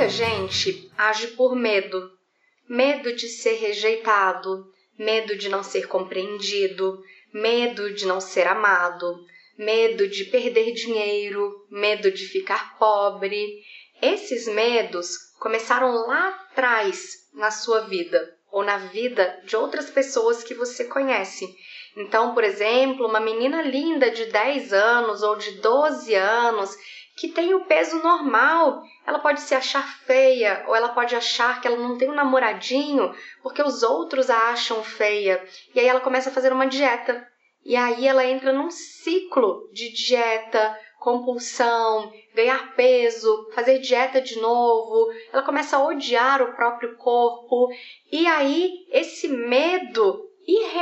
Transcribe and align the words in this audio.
muita 0.00 0.08
gente 0.08 0.90
age 0.96 1.26
por 1.28 1.54
medo. 1.54 2.10
Medo 2.66 3.14
de 3.14 3.28
ser 3.28 3.56
rejeitado, 3.56 4.64
medo 4.98 5.36
de 5.36 5.50
não 5.50 5.62
ser 5.62 5.88
compreendido, 5.88 7.02
medo 7.34 7.92
de 7.92 8.06
não 8.06 8.18
ser 8.18 8.46
amado, 8.46 9.22
medo 9.58 10.08
de 10.08 10.24
perder 10.24 10.72
dinheiro, 10.72 11.52
medo 11.70 12.10
de 12.10 12.26
ficar 12.28 12.78
pobre. 12.78 13.62
Esses 14.00 14.48
medos 14.48 15.18
começaram 15.38 15.92
lá 16.06 16.28
atrás 16.28 17.28
na 17.34 17.50
sua 17.50 17.80
vida 17.80 18.38
ou 18.50 18.64
na 18.64 18.78
vida 18.78 19.42
de 19.44 19.54
outras 19.54 19.90
pessoas 19.90 20.42
que 20.42 20.54
você 20.54 20.84
conhece. 20.84 21.46
Então, 21.94 22.32
por 22.32 22.42
exemplo, 22.42 23.06
uma 23.06 23.20
menina 23.20 23.60
linda 23.60 24.10
de 24.10 24.24
10 24.26 24.72
anos 24.72 25.22
ou 25.22 25.36
de 25.36 25.60
12 25.60 26.14
anos 26.14 26.74
que 27.20 27.28
tem 27.28 27.52
o 27.52 27.66
peso 27.66 28.02
normal, 28.02 28.82
ela 29.06 29.18
pode 29.18 29.42
se 29.42 29.54
achar 29.54 29.86
feia 30.06 30.64
ou 30.66 30.74
ela 30.74 30.88
pode 30.88 31.14
achar 31.14 31.60
que 31.60 31.68
ela 31.68 31.76
não 31.76 31.98
tem 31.98 32.08
um 32.08 32.14
namoradinho 32.14 33.14
porque 33.42 33.62
os 33.62 33.82
outros 33.82 34.30
a 34.30 34.52
acham 34.52 34.82
feia. 34.82 35.46
E 35.74 35.78
aí 35.78 35.86
ela 35.86 36.00
começa 36.00 36.30
a 36.30 36.32
fazer 36.32 36.50
uma 36.50 36.66
dieta. 36.66 37.28
E 37.62 37.76
aí 37.76 38.08
ela 38.08 38.24
entra 38.24 38.54
num 38.54 38.70
ciclo 38.70 39.68
de 39.70 39.92
dieta, 39.92 40.74
compulsão, 40.98 42.10
ganhar 42.34 42.74
peso, 42.74 43.50
fazer 43.54 43.80
dieta 43.80 44.18
de 44.20 44.40
novo, 44.40 45.12
ela 45.30 45.42
começa 45.42 45.76
a 45.76 45.84
odiar 45.84 46.40
o 46.40 46.54
próprio 46.54 46.96
corpo, 46.96 47.68
e 48.10 48.26
aí 48.26 48.86
esse 48.90 49.28
medo 49.28 49.69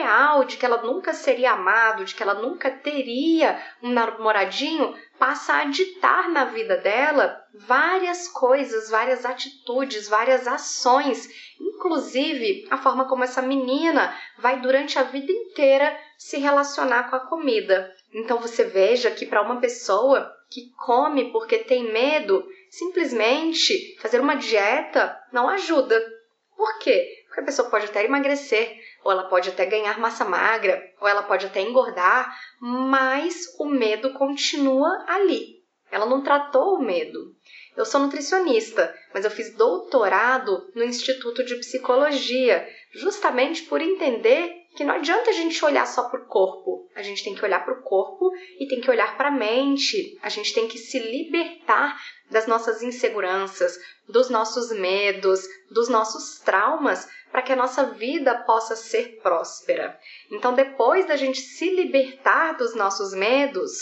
irreal 0.09 0.45
de 0.45 0.57
que 0.57 0.65
ela 0.65 0.83
nunca 0.83 1.12
seria 1.12 1.53
amado, 1.53 2.05
de 2.05 2.15
que 2.15 2.23
ela 2.23 2.35
nunca 2.35 2.71
teria 2.71 3.61
um 3.83 3.91
namoradinho, 3.91 4.95
passa 5.19 5.55
a 5.55 5.65
ditar 5.65 6.29
na 6.30 6.47
vida 6.47 6.77
dela 6.79 7.45
várias 7.53 8.29
coisas, 8.29 8.88
várias 8.88 9.27
atitudes, 9.27 10.09
várias 10.09 10.49
ações, 10.49 11.29
inclusive 11.60 12.66
a 12.71 12.79
forma 12.79 13.07
como 13.07 13.24
essa 13.24 13.43
menina 13.43 14.16
vai 14.38 14.60
durante 14.60 14.99
a 14.99 15.02
vida 15.02 15.30
inteira 15.30 15.95
se 16.16 16.38
relacionar 16.38 17.10
com 17.10 17.16
a 17.16 17.21
comida. 17.21 17.93
Então 18.13 18.38
você 18.38 18.65
veja 18.65 19.10
que 19.10 19.27
para 19.27 19.43
uma 19.43 19.60
pessoa 19.60 20.35
que 20.51 20.73
come 20.77 21.30
porque 21.30 21.59
tem 21.59 21.93
medo, 21.93 22.47
simplesmente 22.71 23.97
fazer 24.01 24.21
uma 24.21 24.37
dieta 24.37 25.19
não 25.30 25.49
ajuda. 25.49 26.18
Por 26.59 26.76
quê? 26.80 27.23
Porque 27.28 27.40
a 27.40 27.45
pessoa 27.45 27.70
pode 27.70 27.84
até 27.84 28.04
emagrecer, 28.04 28.80
ou 29.04 29.12
ela 29.12 29.28
pode 29.28 29.48
até 29.48 29.64
ganhar 29.64 29.96
massa 30.01 30.24
magra, 30.24 30.82
ou 31.01 31.06
ela 31.06 31.23
pode 31.23 31.46
até 31.46 31.60
engordar, 31.60 32.37
mas 32.60 33.54
o 33.60 33.66
medo 33.66 34.12
continua 34.14 35.04
ali. 35.06 35.62
Ela 35.88 36.04
não 36.04 36.20
tratou 36.20 36.74
o 36.74 36.82
medo. 36.82 37.32
Eu 37.76 37.86
sou 37.86 38.01
nutricionista, 38.01 38.92
mas 39.14 39.24
eu 39.24 39.30
fiz 39.30 39.54
doutorado 39.54 40.68
no 40.74 40.82
Instituto 40.82 41.45
de 41.45 41.54
Psicologia, 41.60 42.68
justamente 42.92 43.62
por 43.62 43.80
entender 43.80 44.57
que 44.79 44.84
não 44.84 44.95
adianta 44.95 45.30
a 45.30 45.32
gente 45.32 45.65
olhar 45.65 45.84
só 45.88 46.09
para 46.09 46.21
o 46.21 46.26
corpo. 46.26 46.88
A 46.95 47.02
gente 47.02 47.24
tem 47.24 47.34
que 47.34 47.45
olhar 47.45 47.65
para 47.65 47.74
o 47.74 47.82
corpo 47.82 48.30
e 48.60 48.68
tem 48.68 48.80
que 48.80 48.88
olhar 48.88 49.16
para 49.16 49.26
a 49.26 49.32
mente. 49.32 50.16
A 50.23 50.29
gente 50.29 50.54
tem 50.54 50.68
que 50.68 50.79
se 50.79 51.01
libertar 51.01 52.01
das 52.30 52.46
nossas 52.46 52.80
inseguranças, 52.80 53.76
dos 54.09 54.30
nossos 54.30 54.70
medos, 54.70 55.40
dos 55.68 55.88
nossos 55.88 56.38
traumas, 56.45 57.09
para 57.32 57.43
que 57.43 57.52
a 57.52 57.57
nossa 57.57 57.87
vida 57.87 58.37
possa 58.45 58.76
ser 58.76 59.20
próspera. 59.20 59.98
Então, 60.30 60.54
depois 60.54 61.09
da 61.09 61.16
gente 61.16 61.40
se 61.40 61.74
libertar 61.74 62.52
dos 62.52 62.76
nossos 62.76 63.13
medos, 63.13 63.73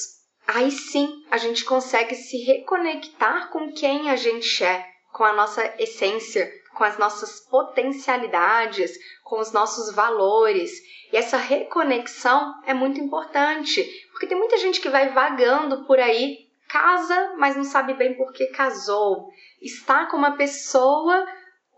aí 0.46 0.70
sim 0.70 1.26
a 1.30 1.36
gente 1.36 1.62
consegue 1.66 2.14
se 2.14 2.38
reconectar 2.38 3.50
com 3.50 3.70
quem 3.70 4.08
a 4.08 4.16
gente 4.16 4.64
é, 4.64 4.82
com 5.12 5.24
a 5.24 5.34
nossa 5.34 5.62
essência, 5.78 6.50
com 6.76 6.84
as 6.84 6.98
nossas 6.98 7.40
potencialidades, 7.40 8.92
com 9.24 9.40
os 9.40 9.50
nossos 9.50 9.94
valores. 9.94 10.70
E 11.12 11.16
essa 11.16 11.36
reconexão 11.36 12.54
é 12.66 12.74
muito 12.74 13.00
importante, 13.00 13.82
porque 14.12 14.26
tem 14.26 14.36
muita 14.36 14.58
gente 14.58 14.80
que 14.80 14.88
vai 14.88 15.08
vagando 15.08 15.84
por 15.86 15.98
aí, 15.98 16.46
casa, 16.68 17.34
mas 17.38 17.56
não 17.56 17.64
sabe 17.64 17.94
bem 17.94 18.14
por 18.14 18.32
que 18.32 18.46
casou. 18.48 19.28
Está 19.60 20.06
com 20.06 20.16
uma 20.16 20.36
pessoa 20.36 21.26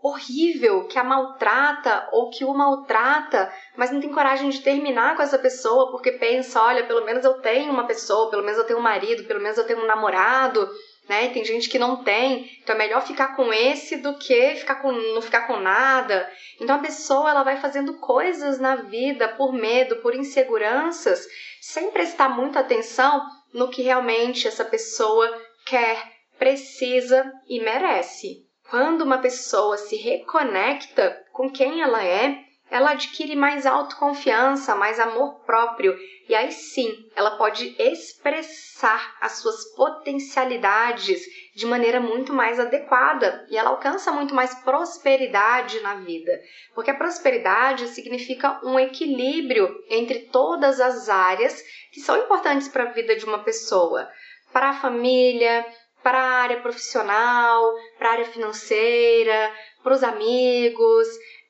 horrível 0.01 0.85
que 0.87 0.97
a 0.97 1.03
maltrata 1.03 2.07
ou 2.11 2.29
que 2.29 2.45
o 2.45 2.53
maltrata, 2.53 3.51
mas 3.75 3.91
não 3.91 3.99
tem 3.99 4.11
coragem 4.11 4.49
de 4.49 4.61
terminar 4.61 5.15
com 5.15 5.21
essa 5.21 5.37
pessoa 5.37 5.91
porque 5.91 6.13
pensa, 6.13 6.61
olha, 6.61 6.85
pelo 6.85 7.05
menos 7.05 7.25
eu 7.25 7.33
tenho 7.41 7.71
uma 7.71 7.85
pessoa, 7.85 8.29
pelo 8.29 8.43
menos 8.43 8.57
eu 8.57 8.65
tenho 8.65 8.79
um 8.79 8.83
marido, 8.83 9.25
pelo 9.25 9.41
menos 9.41 9.57
eu 9.57 9.65
tenho 9.65 9.83
um 9.83 9.87
namorado, 9.87 10.69
né? 11.09 11.29
Tem 11.29 11.43
gente 11.43 11.67
que 11.67 11.79
não 11.79 12.03
tem, 12.03 12.47
então 12.61 12.75
é 12.75 12.77
melhor 12.77 13.01
ficar 13.01 13.35
com 13.35 13.51
esse 13.51 13.97
do 13.97 14.15
que 14.19 14.55
ficar 14.55 14.75
com 14.75 14.91
não 14.91 15.21
ficar 15.21 15.47
com 15.47 15.57
nada. 15.57 16.31
Então 16.61 16.75
a 16.75 16.79
pessoa 16.79 17.31
ela 17.31 17.43
vai 17.43 17.57
fazendo 17.57 17.97
coisas 17.97 18.59
na 18.59 18.75
vida 18.75 19.27
por 19.27 19.51
medo, 19.51 19.97
por 19.97 20.13
inseguranças, 20.13 21.25
sem 21.59 21.89
prestar 21.89 22.29
muita 22.29 22.59
atenção 22.59 23.25
no 23.51 23.69
que 23.69 23.81
realmente 23.81 24.47
essa 24.47 24.63
pessoa 24.63 25.35
quer, 25.65 25.99
precisa 26.37 27.33
e 27.47 27.59
merece. 27.59 28.45
Quando 28.69 29.01
uma 29.01 29.17
pessoa 29.17 29.77
se 29.77 29.95
reconecta 29.95 31.25
com 31.33 31.49
quem 31.49 31.81
ela 31.81 32.05
é, 32.05 32.43
ela 32.69 32.91
adquire 32.91 33.35
mais 33.35 33.65
autoconfiança, 33.65 34.75
mais 34.75 34.99
amor 34.99 35.39
próprio, 35.45 35.97
e 36.27 36.35
aí 36.35 36.51
sim 36.51 37.09
ela 37.15 37.31
pode 37.31 37.75
expressar 37.79 39.17
as 39.19 39.33
suas 39.33 39.73
potencialidades 39.75 41.21
de 41.55 41.65
maneira 41.65 41.99
muito 41.99 42.31
mais 42.31 42.59
adequada. 42.59 43.47
E 43.49 43.57
ela 43.57 43.71
alcança 43.71 44.11
muito 44.11 44.35
mais 44.35 44.53
prosperidade 44.55 45.79
na 45.81 45.95
vida, 45.95 46.31
porque 46.75 46.91
a 46.91 46.95
prosperidade 46.95 47.87
significa 47.87 48.59
um 48.63 48.79
equilíbrio 48.79 49.83
entre 49.89 50.19
todas 50.31 50.79
as 50.79 51.09
áreas 51.09 51.59
que 51.91 51.99
são 51.99 52.17
importantes 52.17 52.67
para 52.67 52.83
a 52.83 52.91
vida 52.91 53.15
de 53.15 53.25
uma 53.25 53.39
pessoa, 53.39 54.07
para 54.53 54.69
a 54.69 54.79
família, 54.79 55.65
para 56.03 56.19
a 56.19 56.41
área 56.41 56.61
profissional, 56.61 57.73
para 57.97 58.09
a 58.09 58.11
área 58.13 58.25
financeira, 58.25 59.51
para 59.83 59.93
os 59.93 60.03
amigos, 60.03 61.07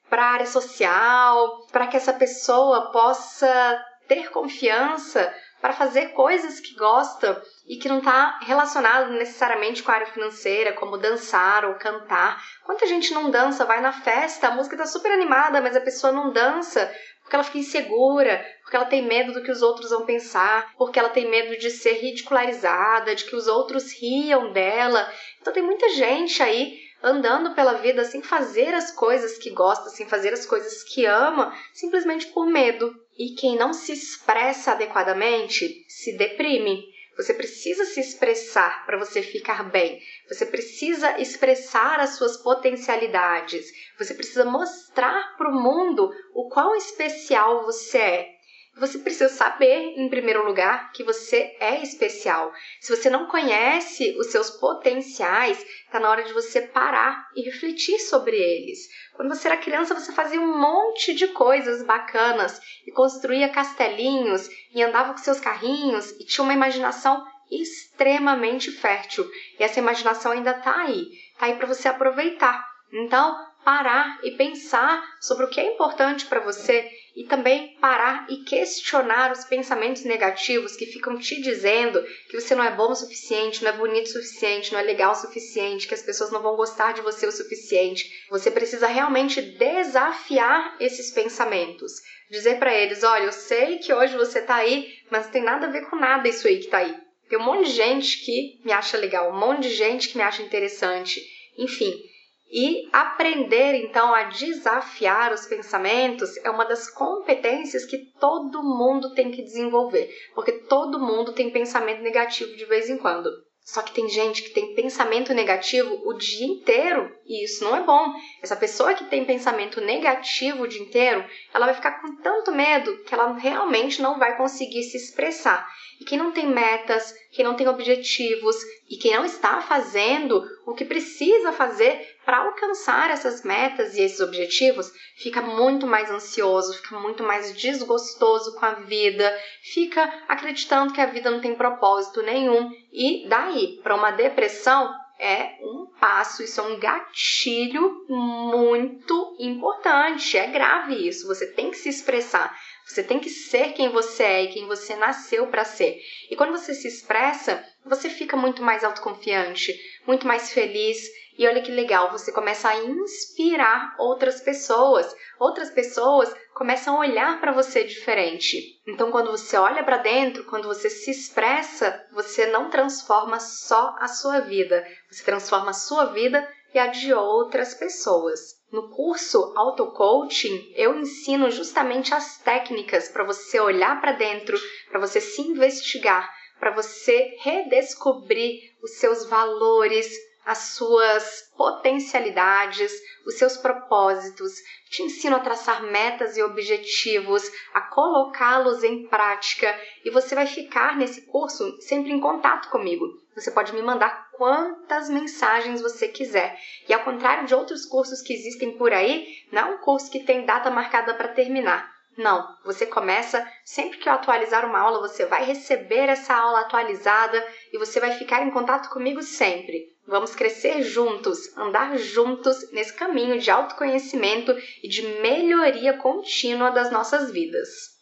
para 0.10 0.24
a 0.24 0.32
área 0.32 0.46
social, 0.46 1.68
para 1.72 1.88
que 1.88 1.98
essa 1.98 2.14
pessoa 2.14 2.92
possa 2.92 3.86
ter 4.08 4.30
confiança 4.32 5.34
para 5.62 5.74
fazer 5.74 6.14
coisas 6.14 6.60
que 6.60 6.74
gosta 6.76 7.42
e 7.68 7.76
que 7.76 7.90
não 7.90 8.00
está 8.00 8.40
relacionado 8.40 9.12
necessariamente 9.12 9.84
com 9.84 9.92
a 9.92 9.96
área 9.96 10.08
financeira, 10.08 10.74
como 10.74 10.98
dançar 10.98 11.66
ou 11.66 11.76
cantar. 11.76 12.42
Quanta 12.66 12.88
gente 12.88 13.14
não 13.14 13.30
dança, 13.30 13.66
vai 13.66 13.82
na 13.82 13.92
festa, 13.92 14.48
a 14.48 14.52
música 14.52 14.76
está 14.76 14.86
super 14.86 15.12
animada, 15.12 15.62
mas 15.62 15.76
a 15.76 15.82
pessoa 15.82 16.14
não 16.14 16.32
dança 16.32 16.90
porque 17.30 17.36
ela 17.36 17.44
fica 17.44 17.60
insegura, 17.60 18.44
porque 18.64 18.76
ela 18.76 18.86
tem 18.86 19.06
medo 19.06 19.34
do 19.34 19.44
que 19.44 19.52
os 19.52 19.62
outros 19.62 19.92
vão 19.92 20.04
pensar, 20.04 20.74
porque 20.76 20.98
ela 20.98 21.10
tem 21.10 21.30
medo 21.30 21.60
de 21.60 21.70
ser 21.70 21.94
ridicularizada, 21.94 23.14
de 23.14 23.26
que 23.26 23.36
os 23.36 23.48
outros 23.48 23.94
riam 24.02 24.52
dela. 24.52 25.08
Então 25.40 25.54
tem 25.54 25.62
muita 25.62 25.90
gente 25.90 26.42
aí 26.42 26.80
andando 27.02 27.56
pela 27.56 27.74
vida 27.74 28.04
sem 28.04 28.22
fazer 28.22 28.74
as 28.74 28.92
coisas 28.92 29.38
que 29.38 29.50
gosta, 29.50 29.90
sem 29.90 30.08
fazer 30.08 30.34
as 30.34 30.46
coisas 30.46 30.84
que 30.84 31.06
ama, 31.06 31.54
simplesmente 31.74 32.28
por 32.28 32.46
medo. 32.46 32.94
E 33.18 33.36
quem 33.36 33.58
não 33.58 33.74
se 33.74 33.92
expressa 33.92 34.72
adequadamente 34.72 35.86
se 35.88 36.18
deprime. 36.18 36.84
Você 37.18 37.34
precisa 37.34 37.84
se 37.84 38.00
expressar 38.00 38.86
para 38.86 38.98
você 38.98 39.22
ficar 39.22 39.70
bem. 39.70 40.02
Você 40.30 40.46
precisa 40.46 41.20
expressar 41.20 42.00
as 42.00 42.12
suas 42.12 42.38
potencialidades. 42.38 43.66
Você 43.98 44.14
precisa 44.14 44.46
mostrar 44.46 45.36
para 45.38 45.50
o 45.50 45.62
mundo 45.62 46.10
o 46.34 46.48
quão 46.48 46.74
especial 46.78 47.66
você 47.66 47.98
é. 47.98 48.39
Você 48.80 48.98
precisa 49.00 49.28
saber, 49.28 49.94
em 49.98 50.10
primeiro 50.10 50.46
lugar, 50.46 50.92
que 50.94 51.04
você 51.04 51.56
é 51.60 51.84
especial. 51.84 52.54
Se 52.80 52.96
você 52.96 53.10
não 53.10 53.28
conhece 53.28 54.16
os 54.18 54.28
seus 54.28 54.50
potenciais, 54.50 55.60
está 55.86 56.00
na 56.00 56.10
hora 56.10 56.24
de 56.24 56.32
você 56.32 56.62
parar 56.62 57.28
e 57.36 57.42
refletir 57.42 58.00
sobre 58.00 58.38
eles. 58.38 58.88
Quando 59.16 59.36
você 59.36 59.50
era 59.50 59.58
criança, 59.58 59.94
você 59.94 60.14
fazia 60.14 60.40
um 60.40 60.58
monte 60.58 61.14
de 61.14 61.28
coisas 61.28 61.84
bacanas 61.84 62.62
e 62.88 62.92
construía 62.92 63.50
castelinhos 63.50 64.50
e 64.74 64.82
andava 64.82 65.12
com 65.12 65.20
seus 65.20 65.42
carrinhos 65.42 66.12
e 66.12 66.26
tinha 66.26 66.44
uma 66.44 66.54
imaginação 66.54 67.26
extremamente 67.52 68.72
fértil. 68.72 69.30
E 69.60 69.64
essa 69.64 69.80
imaginação 69.80 70.32
ainda 70.32 70.52
está 70.52 70.84
aí, 70.84 71.10
está 71.34 71.48
aí 71.48 71.56
para 71.56 71.68
você 71.68 71.90
aproveitar. 71.90 72.66
Então, 72.94 73.36
parar 73.64 74.20
e 74.24 74.32
pensar 74.32 75.04
sobre 75.20 75.46
o 75.46 75.50
que 75.50 75.60
é 75.60 75.74
importante 75.74 76.26
para 76.26 76.40
você 76.40 76.90
e 77.20 77.26
também 77.26 77.76
parar 77.82 78.26
e 78.30 78.46
questionar 78.46 79.34
os 79.34 79.44
pensamentos 79.44 80.06
negativos 80.06 80.78
que 80.78 80.86
ficam 80.86 81.18
te 81.20 81.42
dizendo 81.42 82.02
que 82.30 82.40
você 82.40 82.56
não 82.56 82.64
é 82.64 82.72
bom 82.72 82.92
o 82.92 82.96
suficiente, 82.96 83.62
não 83.62 83.72
é 83.72 83.76
bonito 83.76 84.06
o 84.06 84.12
suficiente, 84.14 84.72
não 84.72 84.80
é 84.80 84.84
legal 84.84 85.12
o 85.12 85.16
suficiente, 85.16 85.86
que 85.86 85.94
as 85.94 86.02
pessoas 86.02 86.32
não 86.32 86.42
vão 86.42 86.56
gostar 86.56 86.94
de 86.94 87.02
você 87.02 87.28
o 87.28 87.32
suficiente. 87.32 88.10
Você 88.30 88.50
precisa 88.50 88.88
realmente 88.88 89.42
desafiar 89.42 90.78
esses 90.80 91.12
pensamentos. 91.12 91.92
Dizer 92.32 92.58
para 92.58 92.74
eles: 92.74 93.04
olha, 93.04 93.26
eu 93.26 93.34
sei 93.34 93.80
que 93.80 93.94
hoje 93.94 94.16
você 94.16 94.42
tá 94.42 94.56
aí, 94.56 94.88
mas 95.12 95.26
não 95.26 95.32
tem 95.34 95.44
nada 95.44 95.68
a 95.68 95.72
ver 95.72 95.90
com 95.90 95.98
nada 95.98 96.26
isso 96.30 96.48
aí 96.48 96.60
que 96.60 96.68
tá 96.68 96.78
aí. 96.78 96.96
Tem 97.28 97.38
um 97.38 97.44
monte 97.44 97.66
de 97.66 97.74
gente 97.74 98.24
que 98.24 98.62
me 98.64 98.72
acha 98.72 98.98
legal, 98.98 99.30
um 99.30 99.38
monte 99.38 99.64
de 99.64 99.76
gente 99.76 100.08
que 100.08 100.16
me 100.16 100.24
acha 100.24 100.42
interessante. 100.42 101.22
enfim. 101.58 102.09
E 102.52 102.90
aprender 102.92 103.76
então 103.76 104.14
a 104.14 104.24
desafiar 104.24 105.32
os 105.32 105.46
pensamentos 105.46 106.36
é 106.38 106.50
uma 106.50 106.66
das 106.66 106.90
competências 106.90 107.86
que 107.86 108.12
todo 108.20 108.64
mundo 108.64 109.14
tem 109.14 109.30
que 109.30 109.44
desenvolver, 109.44 110.10
porque 110.34 110.54
todo 110.54 111.00
mundo 111.00 111.34
tem 111.34 111.52
pensamento 111.52 112.02
negativo 112.02 112.56
de 112.56 112.66
vez 112.66 112.90
em 112.90 112.98
quando. 112.98 113.30
Só 113.72 113.84
que 113.84 113.94
tem 113.94 114.10
gente 114.10 114.42
que 114.42 114.50
tem 114.50 114.74
pensamento 114.74 115.32
negativo 115.32 116.02
o 116.04 116.14
dia 116.14 116.48
inteiro 116.48 117.16
e 117.24 117.46
isso 117.46 117.64
não 117.64 117.76
é 117.76 117.84
bom. 117.84 118.14
Essa 118.42 118.56
pessoa 118.56 118.96
que 118.96 119.06
tem 119.06 119.26
pensamento 119.26 119.80
negativo 119.80 120.64
o 120.64 120.68
dia 120.68 120.82
inteiro, 120.82 121.24
ela 121.54 121.68
vai 121.68 121.76
ficar 121.76 122.02
com 122.02 122.16
tanto 122.16 122.52
medo 122.52 123.04
que 123.04 123.14
ela 123.14 123.32
realmente 123.34 124.02
não 124.02 124.18
vai 124.18 124.36
conseguir 124.38 124.82
se 124.82 124.98
expressar. 124.98 125.70
E 126.02 126.04
quem 126.04 126.18
não 126.18 126.32
tem 126.32 126.48
metas, 126.48 127.14
quem 127.32 127.46
não 127.46 127.54
tem 127.56 127.68
objetivos 127.68 128.56
e 128.90 128.98
quem 128.98 129.14
não 129.14 129.24
está 129.24 129.62
fazendo 129.62 130.44
o 130.66 130.74
que 130.74 130.84
precisa 130.84 131.52
fazer 131.52 132.18
para 132.26 132.38
alcançar 132.38 133.10
essas 133.12 133.44
metas 133.44 133.96
e 133.96 134.02
esses 134.02 134.20
objetivos, 134.20 134.92
fica 135.18 135.42
muito 135.42 135.86
mais 135.86 136.10
ansioso, 136.10 136.74
fica 136.74 137.00
muito 137.00 137.24
mais 137.24 137.56
desgostoso 137.56 138.56
com 138.56 138.66
a 138.66 138.74
vida, 138.74 139.32
fica 139.62 140.04
acreditando 140.28 140.94
que 140.94 141.02
a 141.02 141.06
vida 141.06 141.30
não 141.30 141.40
tem 141.40 141.56
propósito 141.56 142.22
nenhum 142.24 142.72
e 142.92 143.28
daí 143.28 143.80
para 143.84 143.96
uma 143.96 144.12
depressão 144.12 144.94
é 145.20 145.58
um 145.62 145.86
passo, 146.00 146.42
isso 146.42 146.62
é 146.62 146.64
um 146.64 146.80
gatilho 146.80 148.06
muito 148.08 149.36
importante. 149.38 150.38
É 150.38 150.48
grave 150.48 150.96
isso. 151.08 151.28
Você 151.28 151.46
tem 151.46 151.70
que 151.70 151.78
se 151.78 151.90
expressar. 151.90 152.58
Você 152.90 153.04
tem 153.04 153.20
que 153.20 153.30
ser 153.30 153.74
quem 153.74 153.90
você 153.90 154.24
é 154.24 154.44
e 154.44 154.48
quem 154.48 154.66
você 154.66 154.96
nasceu 154.96 155.46
para 155.46 155.64
ser. 155.64 156.02
E 156.28 156.36
quando 156.36 156.52
você 156.52 156.74
se 156.74 156.88
expressa, 156.88 157.64
você 157.86 158.10
fica 158.10 158.36
muito 158.36 158.64
mais 158.64 158.84
autoconfiante, 158.84 159.80
muito 160.08 160.26
mais 160.26 160.52
feliz. 160.52 160.98
E 161.38 161.48
olha 161.48 161.62
que 161.62 161.72
legal, 161.72 162.12
você 162.12 162.32
começa 162.32 162.68
a 162.68 162.84
inspirar 162.84 163.96
outras 164.00 164.42
pessoas. 164.42 165.16
Outras 165.40 165.70
pessoas 165.70 166.36
começam 166.56 166.96
a 166.96 167.02
olhar 167.02 167.40
para 167.40 167.52
você 167.52 167.84
diferente. 167.84 168.82
Então, 168.88 169.12
quando 169.12 169.30
você 169.30 169.56
olha 169.56 169.84
para 169.84 169.98
dentro, 169.98 170.46
quando 170.46 170.68
você 170.68 170.90
se 170.90 171.12
expressa, 171.12 172.04
você 172.12 172.48
não 172.48 172.72
transforma 172.72 173.40
só 173.40 173.96
a 174.00 174.08
sua 174.08 174.40
vida, 174.40 174.84
você 175.10 175.24
transforma 175.24 175.70
a 175.70 175.74
sua 175.74 176.06
vida 176.06 176.46
e 176.74 176.80
a 176.80 176.88
de 176.88 177.14
outras 177.14 177.74
pessoas. 177.74 178.40
No 178.72 178.90
curso 178.90 179.54
Auto 179.56 179.88
Coaching, 179.92 180.74
eu 180.76 181.00
ensino 181.00 181.50
justamente 181.50 182.14
as 182.14 182.38
técnicas 182.38 183.10
para 183.10 183.24
você 183.24 183.60
olhar 183.60 184.00
para 184.00 184.12
dentro, 184.12 184.58
para 184.90 185.00
você 185.00 185.20
se 185.20 185.42
investigar, 185.42 186.30
para 186.60 186.72
você 186.72 187.36
redescobrir 187.40 188.60
os 188.84 188.98
seus 188.98 189.26
valores, 189.26 190.08
as 190.46 190.58
suas 190.76 191.52
potencialidades, 191.58 192.92
os 193.26 193.38
seus 193.38 193.58
propósitos. 193.58 194.54
Te 194.90 195.04
ensino 195.04 195.36
a 195.36 195.40
traçar 195.40 195.84
metas 195.84 196.38
e 196.38 196.44
objetivos, 196.44 197.44
a 197.74 197.82
colocá-los 197.82 198.84
em 198.84 199.08
prática 199.08 199.80
e 200.04 200.10
você 200.10 200.36
vai 200.36 200.46
ficar 200.48 200.98
nesse 200.98 201.22
curso 201.28 201.80
sempre 201.82 202.12
em 202.12 202.20
contato 202.20 202.70
comigo. 202.70 203.06
Você 203.36 203.52
pode 203.52 203.74
me 203.74 203.82
mandar 203.82 204.29
quantas 204.40 205.10
mensagens 205.10 205.82
você 205.82 206.08
quiser. 206.08 206.58
E 206.88 206.94
ao 206.94 207.04
contrário 207.04 207.46
de 207.46 207.54
outros 207.54 207.86
cursos 207.86 208.22
que 208.22 208.32
existem 208.34 208.78
por 208.78 208.94
aí, 208.94 209.28
não 209.52 209.62
é 209.62 209.66
um 209.66 209.78
curso 209.80 210.10
que 210.10 210.24
tem 210.24 210.46
data 210.46 210.72
marcada 210.72 211.14
para 211.14 211.28
terminar. 211.28 211.92
Não, 212.18 212.48
você 212.64 212.86
começa 212.86 213.46
sempre 213.66 213.98
que 213.98 214.08
eu 214.08 214.14
atualizar 214.14 214.66
uma 214.66 214.80
aula, 214.80 215.02
você 215.02 215.26
vai 215.26 215.44
receber 215.44 216.08
essa 216.08 216.34
aula 216.34 216.62
atualizada 216.62 217.46
e 217.74 217.78
você 217.78 218.00
vai 218.00 218.14
ficar 218.14 218.42
em 218.42 218.52
contato 218.52 218.90
comigo 218.90 219.22
sempre. 219.22 219.94
Vamos 220.08 220.34
crescer 220.34 220.84
juntos, 220.84 221.56
andar 221.58 221.98
juntos 221.98 222.72
nesse 222.72 222.94
caminho 222.94 223.40
de 223.40 223.52
autoconhecimento 223.52 224.56
e 224.82 224.88
de 224.88 225.02
melhoria 225.22 225.98
contínua 225.98 226.72
das 226.72 226.90
nossas 226.90 227.30
vidas. 227.30 227.99